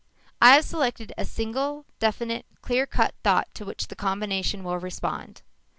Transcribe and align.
I 0.41 0.55
have 0.55 0.65
selected 0.65 1.13
a 1.15 1.25
single, 1.25 1.85
definite, 1.99 2.47
clear 2.63 2.87
cut 2.87 3.13
thought 3.23 3.53
to 3.53 3.65
which 3.65 3.85
the 3.87 3.95
combination 3.95 4.63
will 4.63 4.79
respond. 4.79 5.43